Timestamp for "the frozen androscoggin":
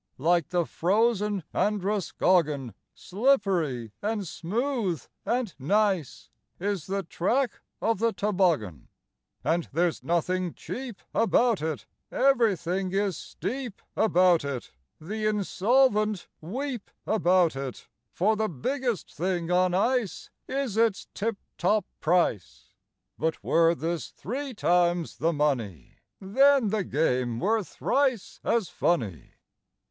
0.49-2.73